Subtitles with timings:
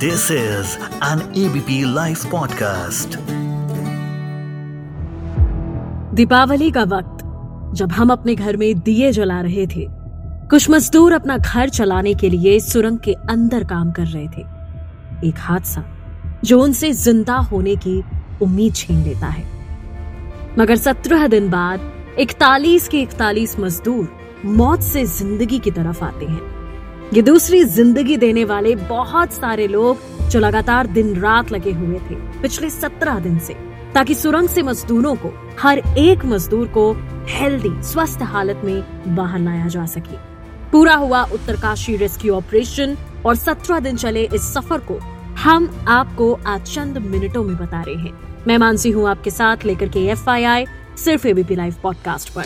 [0.00, 3.16] This is an ABP live podcast
[6.14, 7.24] Deepavali का वक्त,
[7.76, 9.86] जब हम अपने घर में दिए जला रहे थे।
[10.48, 14.42] कुछ मजदूर अपना घर चलाने के लिए सुरंग के अंदर काम कर रहे थे।
[15.28, 15.84] एक हादसा,
[16.44, 18.02] जो उनसे ज़िंदा होने की
[18.42, 19.44] उम्मीद छीन लेता है।
[20.58, 21.80] मगर सत्रह दिन बाद,
[22.18, 24.08] इकतालीस के इकतालीस मजदूर
[24.44, 26.59] मौत से ज़िंदगी की तरफ़ आते हैं।
[27.12, 32.14] ये दूसरी ज़िंदगी देने वाले बहुत सारे लोग जो लगातार दिन रात लगे हुए थे,
[32.14, 33.54] पिछले सत्रह दिन से,
[33.94, 36.92] ताकि सुरंग से मजदूरों को, हर एक मजदूर को
[37.28, 40.16] हेल्दी, स्वस्थ हालत में बाहर लाया जा सके।
[40.70, 42.96] पूरा हुआ उत्तरकाशी रेस्क्यू ऑपरेशन
[43.26, 44.98] और सत्रह दिन चले इस सफ़र को।
[45.42, 48.12] हम आपको आज चंद मिनटों में बता रहे हैं।
[48.46, 52.44] मैं मानसी हूँ आपके साथ लेकर के एफआईआई, सिर्फ़ एबीपी लाइव पॉडकास्ट पर।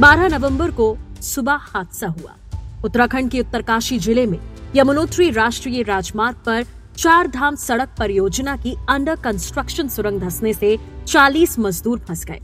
[0.00, 2.36] 12 नवंबर को सुबह हादसा हुआ।
[2.84, 4.38] उत्तराखंड के उत्तरकाशी ज़िले में
[4.76, 6.64] यमुनोत्री राष्ट्रीय राजमार्ग पर
[6.96, 12.40] चार धाम सड़क परियोजना की अंडर कंस्ट्रक्शन सुरंग धसने से 40 मजदूर फंस गए।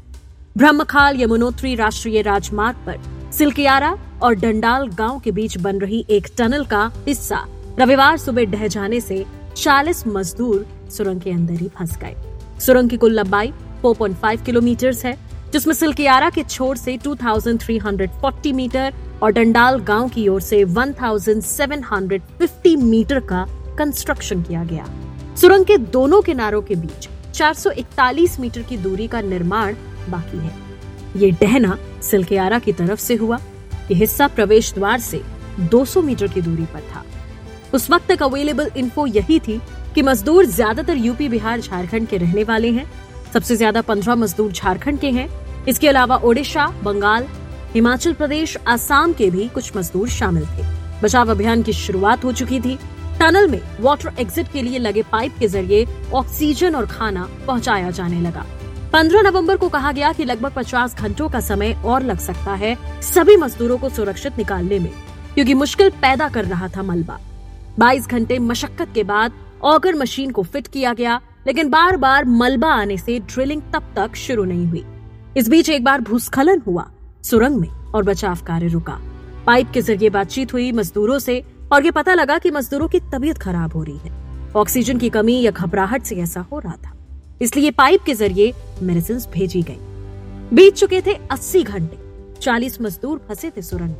[0.57, 6.65] ब्रह्मखाल यमुनोत्री राष्ट्रीय राजमार्ग पर सिलकियारा और डंडाल गाँव के बीच बन रही एक टनल
[6.65, 7.45] का हिस्सा
[7.79, 9.25] रविवार सुबह ढह जाने से
[9.57, 12.15] 40 मजदूर सुरंग के अंदर ही फंस गए।
[12.61, 13.53] सुरंग की कुल लंबाई
[13.85, 15.17] 4.5 किलोमीटर है।
[15.53, 23.21] जिसमें सिल्कियारा के छोर से 2,340 मीटर और डंडाल गाँव की ओर से 1,750 मीटर
[23.23, 23.47] का
[23.79, 24.87] कंस्ट्रक्शन किया गया।
[25.41, 29.75] सुरंग के दोनों किनारों के बीच 441 मीटर की दूरी का निर्माण
[30.11, 30.53] बाकी है।
[31.17, 33.39] ये डहना सिल्कियारा की तरफ़ से हुआ
[33.91, 35.23] ये हिस्सा प्रवेश द्वार से
[35.71, 37.05] 200 मीटर की दूरी पर था।
[37.75, 39.61] उस वक्त तक अवेलेबल इन्फो यही थी
[39.95, 42.91] कि मजदूर ज़्यादातर यूपी बिहार झारखंड के रहने वाले हैं
[43.39, 45.29] सबसे ज़्यादा पंद्रह मजदूर झारखंड के हैं।
[45.69, 47.27] इसके अलावा ओडिशा, बंगाल,
[47.75, 50.63] हिमाचल प्रदेश, आसाम के भी कुछ मजदूर शामिल थे।
[51.03, 52.75] बचाव अभियान की शुरुआत हो चुकी थी।
[53.21, 58.21] टनल में वाटर एग्जिट के लिए लगे पाइप के ज़रिए ऑक्सीजन और खाना पहुँचाया जाने
[58.21, 58.45] लगा।
[58.93, 62.77] 15 नवंबर को कहा गया कि लगभग 50 घंटों का समय और लग सकता है
[63.05, 64.91] सभी मजदूरों को सुरक्षित निकालने में,
[65.35, 67.21] क्योंकि मुश्किल पैदा कर रहा था मलबा।
[67.79, 72.69] 22 घंटे मशक्कत के बाद ऑगर मशीन को फिट किया गया लेकिन बार बार मलबा
[72.69, 74.85] आने से ड्रिलिंग तब तक शुरू नहीं हुई।
[75.37, 76.91] इस बीच एक बार भूस्खलन हुआ,
[77.23, 79.01] सुरंग में, और बचाव कार्य रुका।
[79.47, 83.39] पाइप के ज़रिए बातचीत हुई मजदूरों से, और ये पता लगा कि मजदूरों की तबीयत
[83.39, 84.13] खराब हो रही है।
[84.57, 86.93] ऑक्सीजन की कमी या घबराहट से ऐसा हो रहा था।
[87.43, 89.79] इसलिए पाइप के ज़रिए मेडिसिन भेजी गई।
[90.57, 91.99] बीत चुके थे 80 घंटे।
[92.41, 93.95] 40 मजदूर फंसे थे सुरंग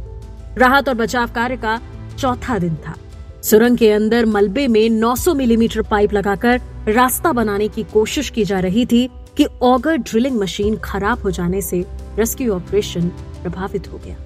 [0.59, 1.81] राहत और बचाव कार्य का
[2.19, 2.95] चौथा दिन था।
[3.43, 8.61] सुरंग के अंदर मलबे में 900 मिलीमीटर पाइप लगाकर रास्ता बनाने की कोशिश की जा
[8.61, 11.85] रही थी कि ऑगर ड्रिलिंग मशीन खराब हो जाने से
[12.19, 13.09] रेस्क्यू ऑपरेशन
[13.43, 14.17] प्रभावित हो गया।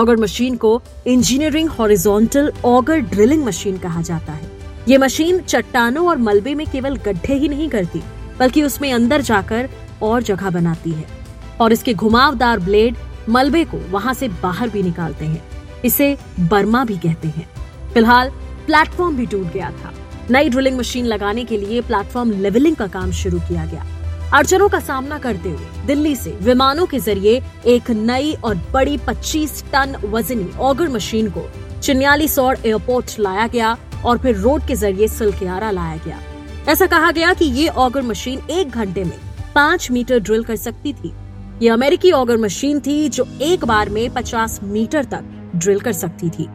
[0.00, 4.50] ऑगर मशीन को engineering horizontal auger drilling machine कहा जाता है।
[4.88, 8.02] ये मशीन चट्टानों और मलबे में केवल गड्ढे ही नहीं करती,
[8.38, 9.68] बल्कि उसमें अंदर जाकर
[10.02, 11.06] और जगह बनाती है।
[11.60, 12.96] और इसके घुमावदार ब्लेड
[13.28, 15.44] मलबे को वहाँ से बाहर भी निकालते हैं।
[15.84, 17.50] इसे बर्मा भी कहते हैं।
[17.92, 18.30] फ़िलहाल
[18.66, 19.92] प्लेटफॉर्म भी टूट गया था।
[20.30, 23.86] नई ड्रिलिंग मशीन लगाने के लिए प्लेटफॉर्म लेवलिंग का काम शुरू किया गया।
[24.34, 29.62] अड़चनों का सामना करते हुए दिल्ली से विमानों के ज़रिए एक नई और बड़ी 25
[29.72, 31.42] टन वजनी ऑगर मशीन को
[31.82, 36.20] चिन्याली सौर एयरपोर्ट लाया गया और फिर रोड के ज़रिए सिलकियारा लाया गया।
[36.68, 39.18] ऐसा कहा गया कि ये ऑगर मशीन एक घंटे में
[39.54, 41.12] पाँच मीटर ड्रिल कर सकती थी।
[41.62, 46.30] ये अमेरिकी ऑगर मशीन थी जो एक बार में 50 मीटर तक ड्रिल कर सकती
[46.30, 46.48] थी।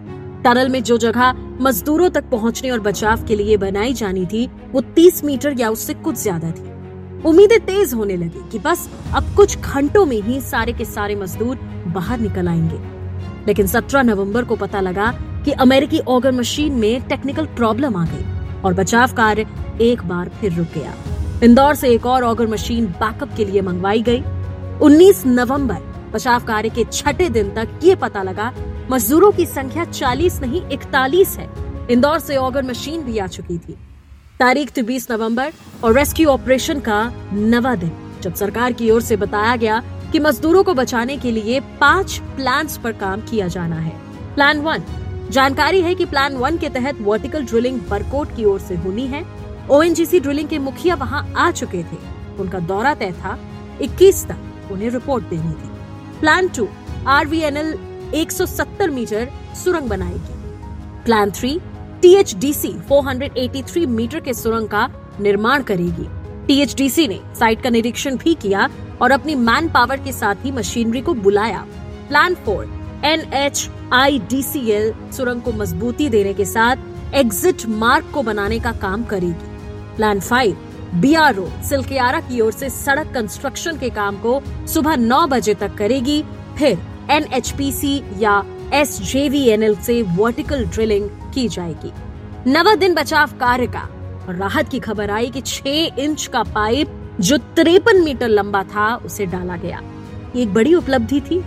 [0.45, 4.81] टनल में जो जगह मजदूरों तक पहुँचने और बचाव के लिए बनाई जानी थी, वो
[4.95, 9.57] 30 मीटर या उससे कुछ ज़्यादा थी। उम्मीदें तेज होने लगी कि बस अब कुछ
[9.57, 11.55] घंटों में ही सारे के सारे मजदूर
[11.87, 12.79] बाहर निकल आएँगे।
[13.47, 15.11] लेकिन 17 नवंबर को पता लगा
[15.45, 19.47] कि अमेरिकी ऑगर मशीन में टेक्निकल प्रॉब्लम आ गई और बचाव कार्य
[19.81, 20.93] एक बार फिर रुक गया।
[21.43, 24.21] इंदौर से एक और ऑगर मशीन बैकअप के लिए मंगवाई गई।
[24.81, 25.81] 19 नवंबर
[26.13, 28.53] बचाव कार्य के छठे दिन तक ये पता लगा
[28.91, 31.49] मजदूरों की संख्या 40 नहीं 41 है।
[31.91, 33.77] इंदौर से ऑगर मशीन भी आ चुकी थी।
[34.39, 35.53] तारीख थी 20 नवंबर
[35.83, 37.91] और रेस्क्यू ऑपरेशन का नवा दिन।
[38.21, 42.67] जब सरकार की ओर से बताया गया कि मजदूरों को बचाने के लिए पाँच प्लान
[42.83, 43.93] पर काम किया जाना है।
[44.35, 44.83] प्लान वन
[45.29, 49.25] जानकारी है कि प्लान वन के तहत वर्टिकल ड्रिलिंग बरकोट की ओर से होनी है।
[49.71, 51.97] ओएनजीसी ड्रिलिंग के मुखिया वहाँ आ चुके थे।
[52.39, 53.39] उनका दौरा तय था।
[53.81, 55.69] 21 तक उन्हें रिपोर्ट देनी थी।
[56.19, 56.67] प्लान टू
[57.07, 57.77] आरवीएनएल
[58.15, 59.27] 170 मीटर
[59.63, 60.35] सुरंग बनाएगी।
[61.05, 61.59] प्लान थ्री
[62.01, 64.89] टीएचडीसी 483 मीटर के सुरंग का
[65.19, 66.07] निर्माण करेगी।
[66.47, 68.69] टीएचडीसी ने साइट का निरीक्षण भी किया
[69.01, 71.65] और अपनी मैन पावर के साथ ही मशीनरी को बुलाया।
[72.09, 72.65] Plan four
[73.05, 78.23] N H I D C L सुरंग को मजबूती देने के साथ एग्जिट मार्ग को
[78.23, 80.57] बनाने का काम करेगी। Plan five
[80.95, 85.53] B R O Silkyara की ओर से सड़क कंस्ट्रक्शन के काम को सुबह नौ बजे
[85.53, 86.23] तक करेगी,
[86.57, 86.77] फिर
[87.11, 88.43] एनएचपीसी या
[88.73, 89.01] एस
[89.85, 91.91] से वर्टिकल ड्रिलिंग की जाएगी।
[92.51, 93.89] नवा दिन बचाव कार्य का।
[94.29, 99.25] राहत की खबर आई कि छह इंच का पाइप जो तिरपन मीटर लंबा था, उसे
[99.25, 99.81] डाला गया।
[100.35, 101.43] एक बड़ी उपलब्धि थी।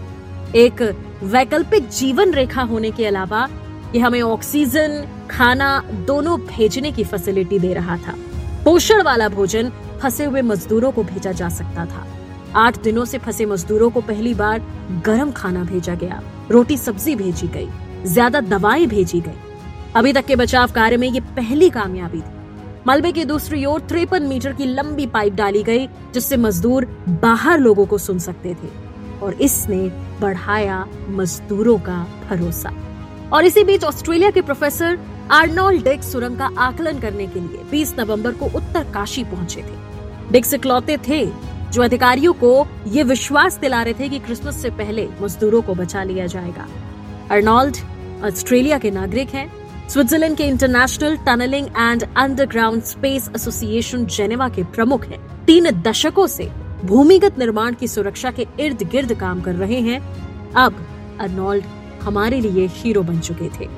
[0.55, 3.49] एक वैकल्पिक जीवन रेखा होने के अलावा
[3.95, 8.15] ये हमें ऑक्सीजन, खाना दोनों भेजने की फैसिलिटी दे रहा था।
[8.65, 9.73] पोषण वाला भोजन
[10.03, 12.07] फंसे हुए मजदूरों को भेजा जा सकता था।
[12.57, 14.63] आठ दिनों से फंसे मजदूरों को पहली बार
[15.07, 17.69] गर्म खाना भेजा गया। रोटी सब्ज़ी भेजी गई।
[18.05, 19.37] ज़्यादा दवाएँ भेजी गई।
[19.97, 22.37] अभी तक के बचाव कार्य में ये पहली कामयाबी थी।
[22.87, 26.85] मलबे की दूसरी ओर तिरपन मीटर की लंबी पाइप डाली गई, जिससे मजदूर
[27.23, 28.69] बाहर लोगों को सुन सकते थे।
[29.23, 29.89] और इसने
[30.21, 32.73] बढ़ाया मजदूरों का भरोसा।
[33.33, 34.99] और इसी बीच ऑस्ट्रेलिया के प्रोफेसर
[35.31, 40.33] आर्नोल्ड डिक सुरंग का आकलन करने के लिए 20 नवंबर को उत्तर काशी पहुँचे थे।
[40.33, 41.25] डिक्स इकलौते थे
[41.73, 46.03] जो अधिकारियों को ये विश्वास दिला रहे थे कि क्रिसमस से पहले मजदूरों को बचा
[46.03, 46.67] लिया जाएगा।
[47.31, 47.77] अर्नोल्ड
[48.25, 49.51] ऑस्ट्रेलिया के नागरिक हैं।
[49.89, 56.51] स्विट्जरलैंड के international tunnelling and underground space association Geneva के प्रमुख हैं। तीन दशकों से
[56.85, 60.01] भूमिगत निर्माण की सुरक्षा के इर्द गिर्द काम कर रहे हैं।
[60.53, 60.87] अब
[61.21, 61.65] अर्नोल्ड
[62.03, 63.69] हमारे लिए हीरो बन चुके थे।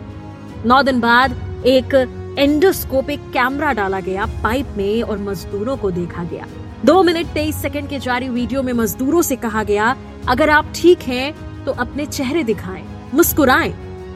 [0.66, 1.94] नौ दिन बाद एक
[2.38, 6.46] एंडोस्कोपिक कैमरा डाला गया पाइप में और मजदूरों को देखा गया।
[6.84, 9.96] दो मिनट तेईस सेकंड के जारी वीडियो में मजदूरों से कहा गया,
[10.28, 12.84] अगर आप ठीक हैं तो अपने चेहरे दिखाएँ,
[13.14, 13.72] मुस्कुराएँ,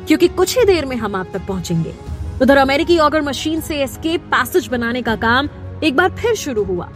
[0.06, 1.94] क्योंकि कुछ ही देर में हम आप तक पहुँचेंगे।
[2.42, 5.48] उधर अमेरिकी ऑगर मशीन से एस्केप पैसेज बनाने का काम
[5.84, 6.88] एक बार फिर शुरू हुआ।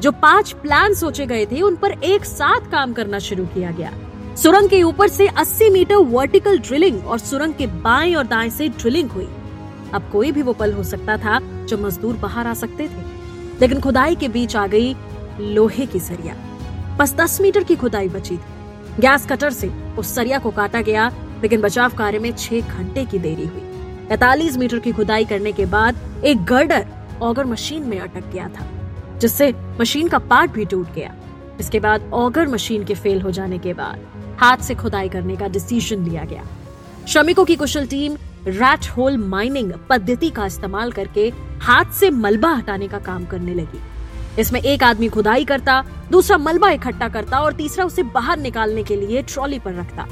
[0.00, 3.92] जो पाँच प्लान सोचे गए थे, उन पर एक साथ काम करना शुरू किया गया।
[4.36, 8.68] सुरंग के ऊपर से 80 मीटर वर्टिकल ड्रिलिंग और सुरंग के बाएँ और दाएँ से
[8.68, 9.28] ड्रिलिंग हुई।
[9.94, 13.04] अब कोई भी वो पल हो सकता था जब मजदूर बाहर आ सकते थे।
[13.60, 14.94] लेकिन खुदाई के बीच आ गई
[15.40, 16.34] लोहे की सरिया।
[16.96, 19.68] बस दस मीटर की खुदाई बची थी। गैस कटर से
[19.98, 21.08] उस सरिया को काटा गया,
[21.42, 23.60] लेकिन बचाव कार्य में छह घंटे की देरी हुई।
[24.08, 26.86] पैतालीस मीटर की खुदाई करने के बाद एक गर्डर
[27.22, 28.66] ऑगर मशीन में अटक गया था,
[29.18, 31.14] जिससे मशीन का पार्ट भी टूट गया।
[31.60, 34.06] इसके बाद ऑगर मशीन के फेल हो जाने के बाद
[34.40, 36.44] हाथ से खुदाई करने का डिसीज़न लिया गया।
[37.08, 38.16] श्रमिकों की कुशल टीम
[38.46, 43.80] रैट होल माइनिंग पद्धति का इस्तेमाल करके हाथ से मलबा हटाने का काम करने लगी।
[44.38, 48.96] इसमें एक आदमी खुदाई करता, दूसरा मलबा इकट्ठा करता और तीसरा उसे बाहर निकालने के
[48.96, 50.06] लिए ट्रॉली पर रखता।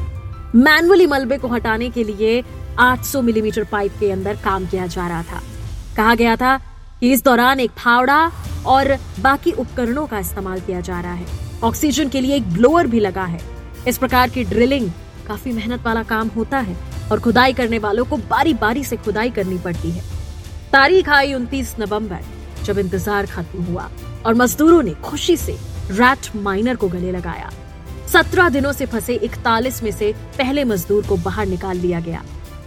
[0.54, 2.44] मैनुअली मलबे को हटाने के लिए
[2.78, 5.42] 800 मिलीमीटर पाइप के अंदर काम किया जा रहा था।
[5.96, 6.56] कहा गया था
[7.00, 8.32] कि इस दौरान एक फावड़ा
[8.66, 11.26] और बाकी उपकरणों का इस्तेमाल किया जा रहा है।
[11.64, 13.40] ऑक्सीजन के लिए एक ब्लोअर भी लगा है।
[13.88, 14.90] इस प्रकार की ड्रिलिंग
[15.28, 16.76] काफ़ी मेहनत वाला काम होता है
[17.12, 20.02] और खुदाई करने वालों को बारी बारी से खुदाई करनी पड़ती है।
[20.72, 22.18] तारीख आई उनतीस नवंबर।
[22.64, 23.88] जब इंतज़ार खत्म हुआ
[24.26, 25.56] और मजदूरों ने खुशी से
[25.90, 27.50] रैट माइनर को गले लगाया।
[28.12, 32.22] सत्रह दिनों से फंसे इकतालीस में से पहले मजदूर को बाहर निकाल लिया गया।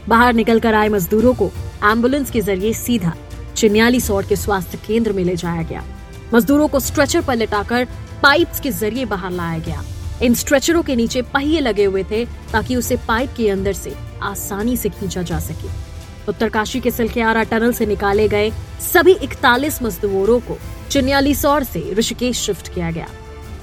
[0.09, 1.51] बाहर निकल कर आए मजदूरों को
[1.83, 3.13] एंबुलेंस के ज़रिए सीधा
[3.55, 5.83] चिन्याली सौर के स्वास्थ्य केंद्र में ले जाया गया।
[6.33, 7.87] मजदूरों को स्ट्रेचर पर लिटाकर
[8.23, 9.83] पाइप्स के ज़रिए बाहर लाया गया।
[10.23, 14.77] इन स्ट्रेचरों के नीचे पहिए लगे हुए थे ताकि उसे पाइप के अंदर से आसानी
[14.77, 15.67] से खींचा जा सके।
[16.29, 18.51] उत्तरकाशी के सिलखेआरा टनल से निकाले गए
[18.83, 20.57] सभी इकतालीस मजदूरों को
[20.91, 23.07] चिन्यालीसौर से ऋषिकेश शिफ्ट किया गया।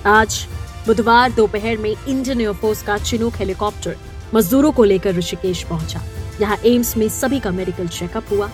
[0.06, 0.47] आज
[0.87, 3.97] बुधवार दोपहर में इंडियन एयरफोर्स का चिनूक हेलीकॉप्टर
[4.35, 6.02] मजदूरों को लेकर ऋषिकेश पहुँचा।
[6.40, 8.50] यहाँ एम्स में सभी का मेडिकल चेकअप हुआ।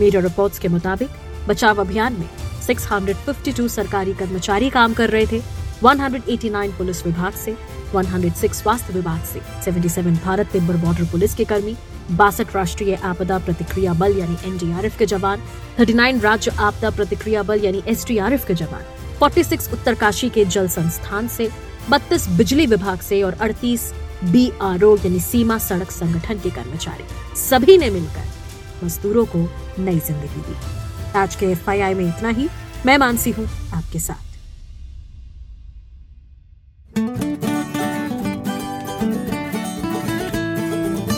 [0.00, 1.08] मीडिया रिपोर्ट्स के मुताबिक
[1.48, 2.28] बचाव अभियान में
[2.66, 5.40] 652 सरकारी कर्मचारी काम कर रहे थे।
[5.84, 7.56] 189 पुलिस विभाग से
[7.94, 11.76] 106 स्वास्थ्य विभाग से। 77 भारत तिब्बर बॉर्डर पुलिस के कर्मी,
[12.10, 15.42] बासठ राष्ट्रीय आपदा प्रतिक्रिया बल यानी एनडीआरएफ के जवान
[15.80, 18.84] 39 राज्य आपदा प्रतिक्रिया बल यानी एसडीआरएफ के जवान
[19.22, 21.50] 46 उत्तरकाशी के जल संस्थान से,
[21.90, 23.92] बत्तीस बिजली विभाग से और अड़तीस
[24.24, 27.04] बी आर ओ यानी सीमा सड़क संगठन के कर्मचारी।
[27.40, 30.56] सभी ने मिलकर मजदूरों को नई ज़िंदगी दी।
[31.18, 32.48] आज के एफ़ में इतना ही।
[32.86, 34.27] मैं मानसी हूँ आपके साथ।